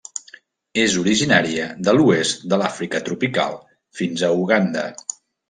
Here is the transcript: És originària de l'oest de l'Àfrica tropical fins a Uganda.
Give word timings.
És 0.83 0.95
originària 1.01 1.67
de 1.89 1.93
l'oest 1.97 2.47
de 2.55 2.59
l'Àfrica 2.63 3.03
tropical 3.11 3.61
fins 4.01 4.27
a 4.31 4.33
Uganda. 4.41 4.89